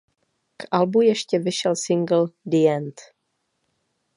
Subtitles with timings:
[0.57, 3.01] K albu ještě vyšel singl „The End“.